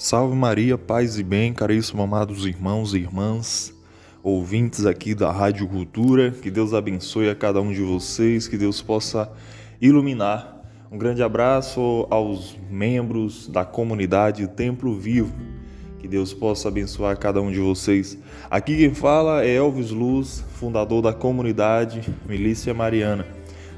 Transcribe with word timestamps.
Salve 0.00 0.36
Maria, 0.36 0.78
paz 0.78 1.18
e 1.18 1.24
bem, 1.24 1.52
caríssimos 1.52 2.04
amados 2.04 2.46
irmãos 2.46 2.94
e 2.94 2.98
irmãs, 2.98 3.74
ouvintes 4.22 4.86
aqui 4.86 5.12
da 5.12 5.32
Rádio 5.32 5.66
Cultura, 5.66 6.30
que 6.30 6.52
Deus 6.52 6.72
abençoe 6.72 7.28
a 7.28 7.34
cada 7.34 7.60
um 7.60 7.72
de 7.72 7.82
vocês, 7.82 8.46
que 8.46 8.56
Deus 8.56 8.80
possa 8.80 9.28
iluminar. 9.80 10.62
Um 10.88 10.96
grande 10.96 11.20
abraço 11.20 12.06
aos 12.10 12.56
membros 12.70 13.48
da 13.48 13.64
comunidade 13.64 14.46
Templo 14.46 14.96
Vivo, 14.96 15.34
que 15.98 16.06
Deus 16.06 16.32
possa 16.32 16.68
abençoar 16.68 17.18
cada 17.18 17.42
um 17.42 17.50
de 17.50 17.58
vocês. 17.58 18.16
Aqui 18.48 18.76
quem 18.76 18.94
fala 18.94 19.44
é 19.44 19.56
Elvis 19.56 19.90
Luz, 19.90 20.44
fundador 20.60 21.02
da 21.02 21.12
comunidade 21.12 22.14
Milícia 22.24 22.72
Mariana, 22.72 23.26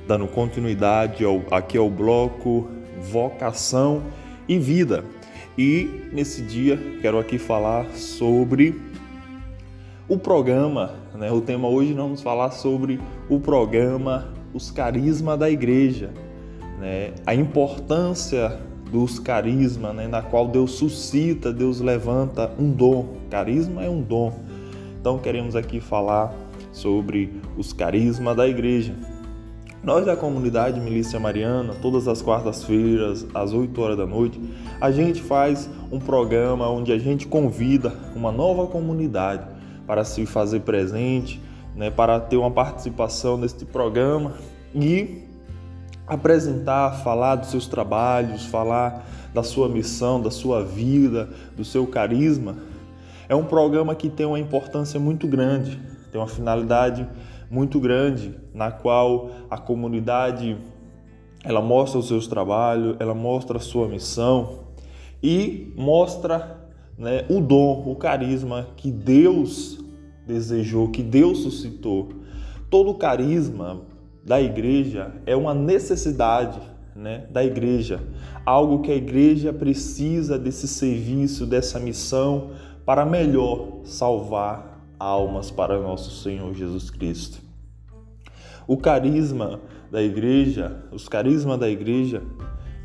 dando 0.07 0.29
continuidade 0.29 1.25
ao, 1.25 1.43
aqui 1.51 1.79
ao 1.79 1.89
bloco 1.89 2.69
Vocação 3.11 4.03
e 4.47 4.59
Vida 4.59 5.03
e 5.57 6.09
nesse 6.13 6.43
dia 6.43 6.79
quero 7.01 7.19
aqui 7.19 7.39
falar 7.39 7.91
sobre 7.91 8.81
o 10.09 10.19
programa, 10.19 10.95
né? 11.15 11.31
O 11.31 11.41
tema 11.41 11.69
hoje 11.69 11.95
nós 11.95 12.05
vamos 12.05 12.23
falar 12.23 12.51
sobre 12.51 13.01
o 13.29 13.39
programa 13.39 14.33
Os 14.53 14.71
Carismas 14.71 15.39
da 15.39 15.51
Igreja, 15.51 16.11
né? 16.79 17.13
A 17.27 17.35
importância 17.35 18.59
dos 18.91 19.19
carismas, 19.19 19.95
né? 19.95 20.09
Na 20.09 20.21
qual 20.21 20.49
Deus 20.49 20.73
suscita, 20.73 21.53
Deus 21.53 21.81
levanta 21.81 22.51
um 22.59 22.71
dom. 22.71 23.17
Carisma 23.31 23.85
é 23.85 23.89
um 23.89 24.03
dom. 24.03 24.33
Então 25.01 25.19
queremos 25.19 25.55
aqui 25.57 25.81
falar 25.81 26.35
sobre 26.73 27.33
os 27.57 27.73
carismas 27.73 28.37
da 28.37 28.49
igreja. 28.49 28.95
Nós 29.83 30.05
da 30.05 30.15
comunidade 30.15 30.79
Milícia 30.79 31.19
Mariana, 31.19 31.73
todas 31.81 32.07
as 32.07 32.21
quartas-feiras, 32.21 33.27
às 33.33 33.55
8 33.55 33.81
horas 33.81 33.97
da 33.97 34.05
noite, 34.05 34.39
a 34.79 34.91
gente 34.91 35.23
faz 35.23 35.71
um 35.91 35.99
programa 35.99 36.69
onde 36.69 36.93
a 36.93 36.99
gente 36.99 37.27
convida 37.27 37.91
uma 38.15 38.31
nova 38.31 38.67
comunidade 38.67 39.43
para 39.87 40.05
se 40.05 40.27
fazer 40.27 40.61
presente, 40.61 41.41
né, 41.75 41.91
para 41.91 42.21
ter 42.21 42.37
uma 42.37 42.51
participação 42.51 43.39
neste 43.39 43.65
programa 43.65 44.35
e 44.75 45.25
apresentar, 46.07 47.03
falar 47.03 47.37
dos 47.37 47.49
seus 47.49 47.67
trabalhos, 47.67 48.45
falar 48.45 49.07
da 49.33 49.43
sua 49.43 49.67
missão, 49.67 50.21
da 50.21 50.31
sua 50.31 50.63
vida, 50.63 51.31
do 51.57 51.65
seu 51.65 51.87
carisma. 51.87 52.57
É 53.31 53.35
um 53.35 53.45
programa 53.45 53.95
que 53.95 54.11
tem 54.11 54.27
uma 54.27 54.39
importância 54.39 55.01
muito 55.01 55.27
grande, 55.27 55.81
tem 56.13 56.21
uma 56.21 56.29
finalidade 56.29 57.09
muito 57.51 57.81
grande 57.81 58.35
na 58.55 58.71
qual 58.71 59.31
a 59.51 59.59
comunidade 59.59 60.57
ela 61.45 61.61
mostra 61.61 61.99
os 61.99 62.07
seus 62.07 62.27
trabalhos, 62.27 62.97
ela 63.01 63.15
mostra 63.15 63.57
a 63.57 63.61
sua 63.61 63.89
missão 63.89 64.61
e 65.23 65.73
mostra 65.77 66.61
né, 66.97 67.25
o 67.29 67.41
dom, 67.41 67.83
o 67.87 67.97
carisma 67.97 68.69
que 68.77 68.91
Deus 68.91 69.79
desejou, 70.27 70.91
que 70.91 71.03
Deus 71.03 71.39
suscitou. 71.39 72.11
Todo 72.71 72.95
carisma 72.95 73.81
da 74.25 74.41
igreja 74.41 75.13
é 75.27 75.35
uma 75.35 75.55
necessidade 75.55 76.61
né, 76.95 77.27
da 77.31 77.43
igreja, 77.43 78.01
algo 78.45 78.81
que 78.81 78.93
a 78.93 78.97
igreja 78.97 79.53
precisa 79.53 80.39
desse 80.39 80.69
serviço, 80.69 81.47
dessa 81.47 81.81
missão 81.81 82.51
para 82.85 83.05
melhor 83.05 83.81
salvar 83.85 84.70
almas 85.01 85.51
para 85.51 85.81
nosso 85.81 86.23
Senhor 86.23 86.55
Jesus 86.55 86.91
Cristo. 86.91 87.41
O 88.69 88.77
carisma 88.77 89.59
da 89.91 90.03
igreja, 90.03 90.85
os 90.93 91.09
carismas 91.09 91.59
da 91.59 91.69
igreja, 91.69 92.23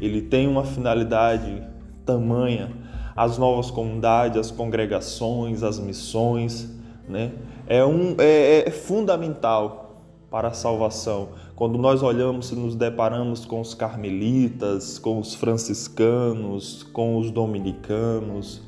ele 0.01 0.21
tem 0.21 0.47
uma 0.47 0.63
finalidade 0.63 1.61
tamanha, 2.05 2.71
as 3.15 3.37
novas 3.37 3.69
comunidades, 3.69 4.39
as 4.39 4.51
congregações, 4.51 5.61
as 5.61 5.77
missões, 5.77 6.73
né? 7.07 7.33
É, 7.67 7.83
um, 7.85 8.15
é, 8.17 8.67
é 8.67 8.71
fundamental 8.71 10.01
para 10.29 10.49
a 10.49 10.53
salvação. 10.53 11.29
Quando 11.55 11.77
nós 11.77 12.03
olhamos 12.03 12.51
e 12.51 12.55
nos 12.55 12.75
deparamos 12.75 13.45
com 13.45 13.61
os 13.61 13.73
carmelitas, 13.73 14.99
com 14.99 15.19
os 15.19 15.33
franciscanos, 15.33 16.83
com 16.83 17.17
os 17.17 17.31
dominicanos, 17.31 18.61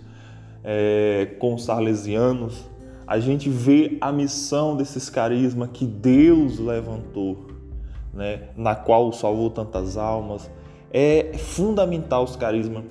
é, 0.63 1.35
com 1.39 1.55
os 1.55 1.65
salesianos, 1.65 2.63
a 3.07 3.19
gente 3.19 3.49
vê 3.49 3.97
a 4.01 4.11
missão 4.11 4.75
desses 4.75 5.09
carismas 5.09 5.69
que 5.71 5.85
Deus 5.85 6.59
levantou, 6.59 7.47
né, 8.13 8.49
na 8.57 8.75
qual 8.75 9.13
salvou 9.13 9.49
tantas 9.49 9.95
almas. 9.95 10.51
É 10.91 11.31
fundamental 11.37 12.25
os 12.25 12.35
carismas. 12.35 12.83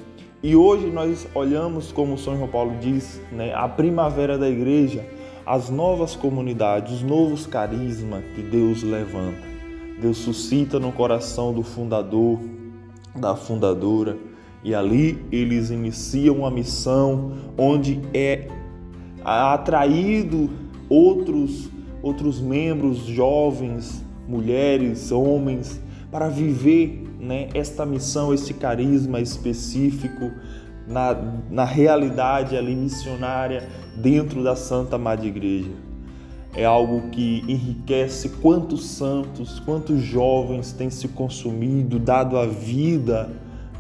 E 0.43 0.57
hoje 0.57 0.87
nós 0.87 1.29
olhamos, 1.35 1.93
como 1.93 2.17
São 2.17 2.37
João 2.37 2.49
Paulo 2.49 2.75
diz, 2.81 3.21
né, 3.31 3.53
a 3.55 3.69
primavera 3.69 4.39
da 4.39 4.49
igreja, 4.49 5.05
as 5.45 5.69
novas 5.69 6.17
comunidades, 6.17 6.95
os 6.95 7.03
novos 7.03 7.47
carismas 7.47 8.25
que 8.35 8.43
Deus 8.43 8.83
levanta. 8.83 9.57
Deus 10.01 10.17
suscita 10.19 10.79
no 10.79 10.93
coração 10.93 11.53
do 11.53 11.63
fundador, 11.63 12.39
da 13.15 13.37
fundadora, 13.37 14.17
e 14.63 14.75
ali 14.75 15.25
eles 15.31 15.71
iniciam 15.71 16.37
uma 16.37 16.51
missão 16.51 17.33
onde 17.57 18.01
é 18.13 18.49
atraído 19.27 20.51
outros 20.89 21.71
outros 22.03 22.41
membros 22.41 22.99
jovens, 22.99 24.05
mulheres, 24.29 25.11
homens 25.11 25.81
para 26.11 26.29
viver 26.29 27.05
né, 27.19 27.49
esta 27.53 27.85
missão, 27.85 28.33
esse 28.33 28.55
carisma 28.55 29.21
específico 29.21 30.31
na, 30.87 31.17
na 31.51 31.65
realidade 31.65 32.57
ali 32.57 32.77
missionária 32.77 33.69
dentro 33.97 34.45
da 34.45 34.55
Santa 34.55 34.97
Madre 34.97 35.29
Igreja. 35.29 35.73
É 36.55 36.65
algo 36.65 37.11
que 37.11 37.45
enriquece 37.49 38.29
quantos 38.41 38.87
santos, 38.87 39.59
quantos 39.61 40.01
jovens 40.01 40.73
têm 40.73 40.89
se 40.89 41.09
consumido, 41.09 41.99
dado 41.99 42.39
a 42.39 42.47
vida 42.47 43.31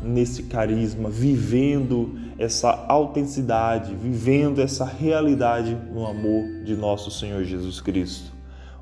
nesse 0.03 0.45
carisma, 0.45 1.09
vivendo 1.09 2.19
essa 2.39 2.87
autenticidade, 2.89 3.95
vivendo 3.95 4.61
essa 4.61 4.84
realidade 4.84 5.77
no 5.93 6.07
amor 6.07 6.65
de 6.65 6.77
nosso 6.77 7.11
Senhor 7.11 7.45
Jesus 7.45 7.81
Cristo. 7.81 8.33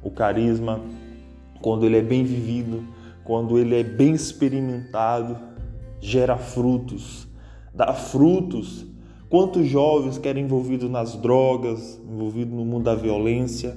O 0.03 0.11
carisma, 0.11 0.81
quando 1.61 1.87
ele 1.87 1.99
é 1.99 2.03
bem 2.03 2.25
vivido, 2.25 2.85
quando 3.23 3.59
ele 3.59 3.75
é 3.75 3.83
bem 3.83 4.13
experimentado, 4.13 5.39
gera 6.01 6.37
frutos, 6.37 7.27
dá 7.75 7.93
frutos. 7.93 8.87
Quantos 9.31 9.67
jovens 9.67 10.19
querem 10.19 10.45
envolvidos 10.45 10.89
nas 10.91 11.17
drogas, 11.17 12.01
envolvidos 12.09 12.55
no 12.55 12.65
mundo 12.65 12.85
da 12.85 12.95
violência, 12.95 13.77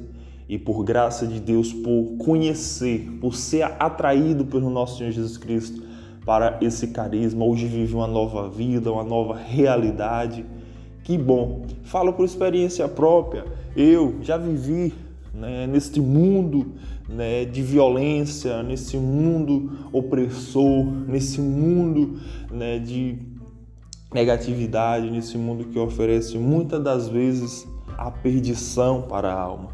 e 0.50 0.58
por 0.58 0.84
graça 0.84 1.26
de 1.28 1.40
Deus, 1.40 1.74
por 1.74 2.18
conhecer, 2.18 3.18
por 3.20 3.36
ser 3.36 3.64
atraído 3.80 4.46
pelo 4.46 4.70
nosso 4.70 4.98
Senhor 4.98 5.12
Jesus 5.12 5.38
Cristo, 5.38 5.87
para 6.28 6.58
esse 6.60 6.88
carisma, 6.88 7.46
hoje 7.46 7.68
vive 7.68 7.96
uma 7.96 8.06
nova 8.06 8.50
vida, 8.50 8.92
uma 8.92 9.04
nova 9.06 9.34
realidade. 9.34 10.46
Que 11.02 11.18
bom! 11.18 11.66
Falo 11.84 12.12
por 12.12 12.26
experiência 12.26 12.86
própria, 12.86 13.46
eu 13.74 14.18
já 14.22 14.36
vivi 14.36 14.94
né, 15.34 15.66
neste 15.66 16.02
mundo 16.02 16.74
né, 17.08 17.46
de 17.46 17.62
violência, 17.62 18.62
nesse 18.62 18.98
mundo 18.98 19.72
opressor, 19.94 20.84
nesse 21.08 21.40
mundo 21.40 22.20
né, 22.52 22.78
de 22.78 23.20
negatividade, 24.14 25.10
nesse 25.10 25.38
mundo 25.38 25.64
que 25.64 25.80
oferece 25.80 26.38
muitas 26.38 26.84
das 26.84 27.08
vezes 27.08 27.66
a 27.98 28.12
perdição 28.12 29.04
para 29.04 29.32
a 29.32 29.40
alma. 29.42 29.70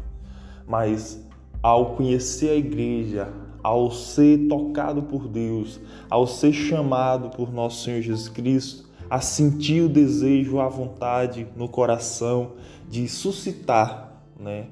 Mas 0.68 1.20
ao 1.60 1.96
conhecer 1.96 2.50
a 2.50 2.54
igreja, 2.54 3.28
ao 3.64 3.90
ser 3.90 4.46
tocado 4.46 5.04
por 5.04 5.26
Deus, 5.26 5.80
ao 6.10 6.26
ser 6.26 6.52
chamado 6.52 7.30
por 7.30 7.50
nosso 7.50 7.82
Senhor 7.82 8.02
Jesus 8.02 8.28
Cristo, 8.28 8.84
a 9.08 9.22
sentir 9.22 9.80
o 9.80 9.88
desejo, 9.88 10.60
a 10.60 10.68
vontade 10.68 11.46
no 11.56 11.66
coração 11.66 12.52
de 12.86 13.08
suscitar 13.08 14.20
né, 14.38 14.66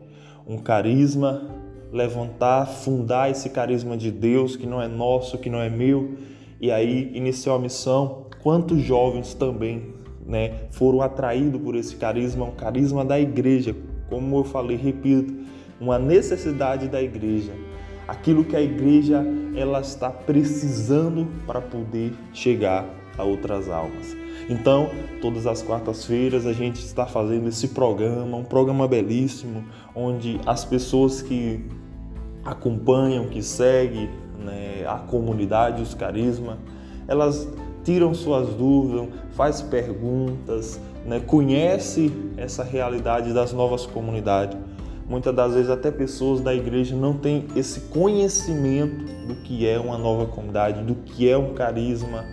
um 0.47 0.59
carisma, 0.59 1.43
levantar, 1.91 2.67
fundar 2.67 3.31
esse 3.31 3.49
carisma 3.49 3.97
de 3.97 4.11
Deus 4.11 4.57
que 4.57 4.67
não 4.67 4.81
é 4.81 4.89
nosso, 4.89 5.39
que 5.39 5.49
não 5.49 5.61
é 5.61 5.71
meu, 5.71 6.19
e 6.61 6.71
aí 6.71 7.11
iniciar 7.15 7.55
a 7.55 7.59
missão. 7.59 8.27
Quantos 8.43 8.83
jovens 8.83 9.33
também 9.33 9.95
né, 10.27 10.67
foram 10.71 11.01
atraídos 11.01 11.63
por 11.63 11.77
esse 11.77 11.97
carisma, 11.97 12.45
um 12.45 12.53
carisma 12.53 13.07
da 13.07 13.19
igreja, 13.19 13.75
como 14.11 14.37
eu 14.37 14.45
falei, 14.45 14.77
repito, 14.77 15.35
uma 15.81 15.99
necessidade 15.99 16.89
da 16.89 17.03
igreja 17.03 17.53
aquilo 18.07 18.45
que 18.45 18.57
a 18.57 18.61
igreja 18.61 19.25
ela 19.55 19.81
está 19.81 20.11
precisando 20.11 21.27
para 21.47 21.61
poder 21.61 22.13
chegar 22.33 22.87
a 23.17 23.23
outras 23.23 23.69
almas. 23.69 24.17
Então, 24.49 24.91
todas 25.21 25.47
as 25.47 25.63
quartas-feiras 25.63 26.47
a 26.47 26.53
gente 26.53 26.81
está 26.81 27.07
fazendo 27.07 27.49
esse 27.49 27.69
programa, 27.69 28.37
um 28.37 28.45
programa 28.45 28.89
belíssimo, 28.89 29.65
onde 29.95 30.41
as 30.45 30.65
pessoas 30.65 31.23
que 31.23 31.65
acompanham, 32.45 33.27
que 33.27 33.43
seguem 33.43 34.11
né, 34.39 34.85
a 34.87 34.99
comunidade, 34.99 35.81
os 35.81 35.95
carismas, 35.95 36.57
elas 37.07 37.49
tiram 37.85 38.15
suas 38.15 38.49
dúvidas, 38.55 39.09
faz 39.33 39.61
perguntas, 39.61 40.81
né? 41.07 41.21
conhece 41.21 42.13
essa 42.37 42.63
realidade 42.63 43.33
das 43.33 43.53
novas 43.53 43.87
comunidades. 43.87 44.57
Muitas 45.13 45.35
das 45.35 45.53
vezes 45.53 45.69
até 45.69 45.91
pessoas 45.91 46.41
da 46.41 46.55
igreja 46.55 46.97
não 46.97 47.13
têm 47.13 47.45
esse 47.55 47.81
conhecimento 47.81 49.05
do 49.29 49.35
que 49.35 49.69
é 49.69 49.79
uma 49.79 49.99
nova 49.99 50.25
comunidade, 50.25 50.83
do 50.85 50.95
que 50.95 51.29
é 51.29 51.37
um 51.37 51.53
carisma, 51.53 52.25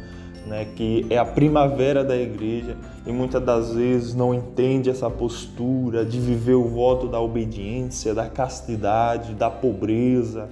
né, 0.48 0.66
que 0.78 1.06
é 1.10 1.18
a 1.18 1.26
primavera 1.26 2.06
da 2.06 2.16
igreja 2.16 2.78
e 3.06 3.12
muitas 3.12 3.44
das 3.44 3.74
vezes 3.74 4.16
não 4.16 4.34
entende 4.34 4.90
essa 4.90 5.10
postura 5.10 6.06
de 6.06 6.22
viver 6.22 6.54
o 6.54 6.70
voto 6.70 7.10
da 7.10 7.20
obediência, 7.20 8.14
da 8.14 8.30
castidade, 8.30 9.34
da 9.34 9.50
pobreza, 9.50 10.48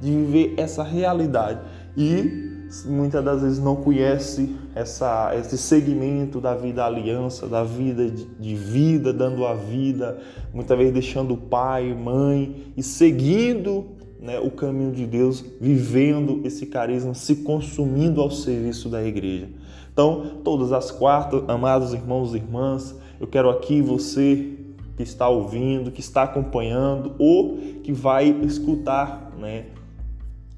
de 0.00 0.12
viver 0.12 0.54
essa 0.56 0.84
realidade. 0.84 1.58
E 1.96 2.61
muitas 2.86 3.22
das 3.24 3.42
vezes 3.42 3.58
não 3.58 3.76
conhece 3.76 4.56
essa, 4.74 5.34
esse 5.36 5.58
segmento 5.58 6.40
da 6.40 6.54
vida 6.54 6.84
aliança, 6.84 7.46
da 7.46 7.62
vida 7.62 8.10
de, 8.10 8.24
de 8.24 8.54
vida, 8.54 9.12
dando 9.12 9.44
a 9.46 9.54
vida, 9.54 10.18
muitas 10.54 10.76
vezes 10.78 10.92
deixando 10.92 11.36
pai, 11.36 11.94
mãe 11.94 12.72
e 12.76 12.82
seguindo 12.82 13.86
né, 14.20 14.38
o 14.38 14.50
caminho 14.50 14.92
de 14.92 15.04
Deus, 15.04 15.44
vivendo 15.60 16.40
esse 16.44 16.66
carisma, 16.66 17.12
se 17.12 17.36
consumindo 17.36 18.20
ao 18.20 18.30
serviço 18.30 18.88
da 18.88 19.04
igreja. 19.04 19.48
Então, 19.92 20.38
todas 20.42 20.72
as 20.72 20.90
quartas, 20.90 21.42
amados 21.48 21.92
irmãos 21.92 22.32
e 22.32 22.38
irmãs, 22.38 22.94
eu 23.20 23.26
quero 23.26 23.50
aqui 23.50 23.82
você 23.82 24.56
que 24.96 25.02
está 25.02 25.28
ouvindo, 25.28 25.90
que 25.90 26.00
está 26.00 26.22
acompanhando 26.22 27.14
ou 27.18 27.58
que 27.82 27.92
vai 27.92 28.30
escutar, 28.42 29.32
né, 29.38 29.66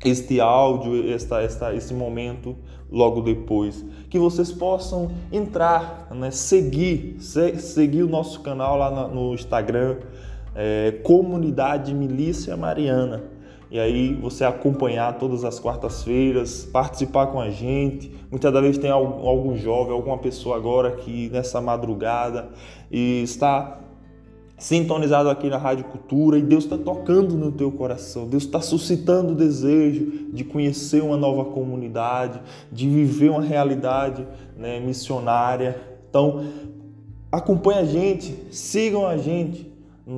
este 0.04 0.40
áudio, 0.40 1.10
esta, 1.12 1.40
esta, 1.40 1.74
esse 1.74 1.94
momento 1.94 2.56
logo 2.90 3.20
depois, 3.20 3.84
que 4.08 4.18
vocês 4.18 4.52
possam 4.52 5.10
entrar, 5.32 6.08
né, 6.14 6.30
seguir, 6.30 7.16
se, 7.18 7.58
seguir 7.58 8.02
o 8.02 8.08
nosso 8.08 8.40
canal 8.40 8.76
lá 8.76 9.08
no, 9.08 9.34
Instagram, 9.34 9.96
é, 10.54 10.92
Comunidade 11.02 11.92
Milícia 11.92 12.56
Mariana 12.56 13.34
e 13.74 13.80
aí 13.80 14.14
você 14.14 14.44
acompanhar 14.44 15.18
todas 15.18 15.44
as 15.44 15.58
quartas-feiras, 15.58 16.64
participar 16.64 17.26
com 17.26 17.40
a 17.40 17.50
gente. 17.50 18.14
Muitas 18.30 18.52
das 18.52 18.62
vezes 18.62 18.78
tem 18.78 18.88
algum, 18.88 19.26
algum 19.26 19.56
jovem, 19.56 19.92
alguma 19.92 20.16
pessoa 20.16 20.56
agora 20.56 20.92
que 20.92 21.28
nessa 21.30 21.60
madrugada 21.60 22.50
e 22.88 23.22
está 23.22 23.80
sintonizado 24.56 25.28
aqui 25.28 25.48
na 25.48 25.58
Rádio 25.58 25.84
Cultura 25.84 26.38
e 26.38 26.42
Deus 26.42 26.64
está 26.64 26.78
tocando 26.78 27.34
no 27.34 27.50
teu 27.50 27.72
coração, 27.72 28.26
Deus 28.26 28.44
está 28.44 28.60
suscitando 28.60 29.32
o 29.32 29.34
desejo 29.34 30.28
de 30.32 30.44
conhecer 30.44 31.02
uma 31.02 31.16
nova 31.16 31.44
comunidade, 31.46 32.40
de 32.70 32.88
viver 32.88 33.30
uma 33.30 33.42
realidade 33.42 34.26
né, 34.56 34.80
missionária. 34.80 35.76
Então, 36.08 36.44
acompanha 37.30 37.80
a 37.80 37.84
gente, 37.84 38.34
sigam 38.50 39.06
a 39.06 39.16
gente, 39.16 39.74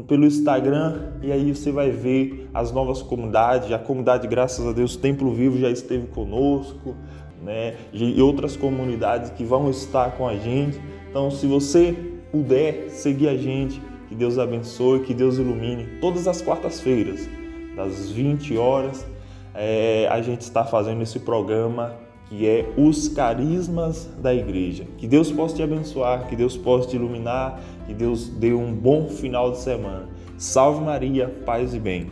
pelo 0.07 0.25
Instagram 0.25 1.13
e 1.23 1.31
aí 1.31 1.55
você 1.55 1.71
vai 1.71 1.91
ver 1.91 2.51
as 2.53 2.73
novas 2.73 3.03
comunidades. 3.03 3.71
A 3.73 3.79
comunidade, 3.79 4.27
graças 4.27 4.67
a 4.67 4.73
Deus, 4.73 4.97
Templo 4.97 5.33
Vivo 5.33 5.59
já 5.59 5.71
esteve 5.71 6.09
conosco, 6.09 6.97
né? 7.43 7.77
E 7.93 8.21
outras 8.21 8.57
comunidades 8.57 9.31
que 9.31 9.45
vão 9.45 9.71
estar 9.71 10.17
com 10.17 10.27
a 10.27 10.37
gente. 10.37 10.81
Então, 11.09 11.31
se 11.31 11.47
você 11.47 11.95
puder 12.33 12.91
seguir 12.91 13.29
a 13.29 13.37
gente, 13.37 13.81
que 14.17 14.21
Deus 14.21 14.39
abençoe, 14.39 15.01
que 15.01 15.13
Deus 15.13 15.37
ilumine. 15.37 15.87
Todas 16.01 16.27
as 16.27 16.41
quartas-feiras, 16.41 17.29
das 17.77 18.11
20 18.11 18.57
horas, 18.57 19.07
é, 19.55 20.09
a 20.11 20.23
gente 20.23 20.41
está 20.41 20.65
fazendo 20.65 21.03
esse 21.03 21.21
programa 21.21 21.95
que 22.29 22.47
é 22.47 22.67
os 22.79 23.09
carismas 23.09 24.09
da 24.21 24.35
igreja. 24.35 24.85
Que 24.97 25.07
Deus 25.07 25.31
possa 25.31 25.55
te 25.55 25.63
abençoar, 25.63 26.27
que 26.29 26.35
Deus 26.35 26.57
possa 26.57 26.89
te 26.89 26.97
iluminar, 26.97 27.61
que 27.87 27.93
Deus 27.93 28.29
dê 28.29 28.55
um 28.55 28.73
bom 28.73 29.07
final 29.07 29.53
de 29.53 29.59
semana. 29.59 30.09
Salve 30.39 30.83
Maria, 30.83 31.29
paz 31.45 31.75
e 31.75 31.79
bem. 31.79 32.09